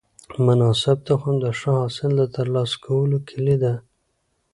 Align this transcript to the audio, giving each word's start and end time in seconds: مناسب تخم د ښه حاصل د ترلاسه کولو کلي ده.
مناسب 0.45 0.97
تخم 1.07 1.35
د 1.43 1.45
ښه 1.59 1.71
حاصل 1.81 2.11
د 2.19 2.23
ترلاسه 2.35 2.75
کولو 2.85 3.17
کلي 3.29 3.55
ده. 3.63 3.73